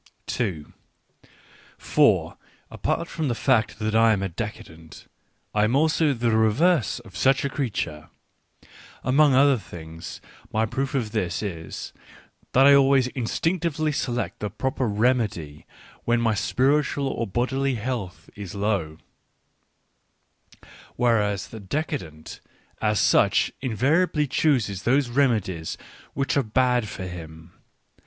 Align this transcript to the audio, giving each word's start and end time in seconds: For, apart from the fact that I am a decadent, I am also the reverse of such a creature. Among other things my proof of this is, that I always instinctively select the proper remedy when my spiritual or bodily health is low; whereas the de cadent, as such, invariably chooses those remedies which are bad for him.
For, 1.77 2.35
apart 2.71 3.07
from 3.07 3.27
the 3.27 3.35
fact 3.35 3.77
that 3.77 3.93
I 3.93 4.13
am 4.13 4.23
a 4.23 4.29
decadent, 4.29 5.05
I 5.53 5.63
am 5.65 5.75
also 5.75 6.11
the 6.15 6.31
reverse 6.35 6.97
of 7.01 7.15
such 7.15 7.45
a 7.45 7.49
creature. 7.49 8.09
Among 9.03 9.35
other 9.35 9.59
things 9.59 10.19
my 10.51 10.65
proof 10.65 10.95
of 10.95 11.11
this 11.11 11.43
is, 11.43 11.93
that 12.53 12.65
I 12.65 12.73
always 12.73 13.09
instinctively 13.09 13.91
select 13.91 14.39
the 14.39 14.49
proper 14.49 14.87
remedy 14.89 15.67
when 16.03 16.19
my 16.19 16.33
spiritual 16.33 17.07
or 17.07 17.27
bodily 17.27 17.75
health 17.75 18.27
is 18.35 18.55
low; 18.55 18.97
whereas 20.95 21.49
the 21.49 21.59
de 21.59 21.83
cadent, 21.83 22.39
as 22.81 22.99
such, 22.99 23.51
invariably 23.61 24.25
chooses 24.25 24.81
those 24.81 25.09
remedies 25.09 25.77
which 26.15 26.35
are 26.37 26.41
bad 26.41 26.87
for 26.89 27.05
him. 27.05 27.53